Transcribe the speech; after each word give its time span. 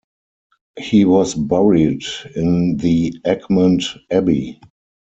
He 0.79 1.05
was 1.05 1.35
buried 1.35 2.01
in 2.35 2.77
the 2.77 3.11
Egmond 3.23 3.83
Abbey. 4.11 4.59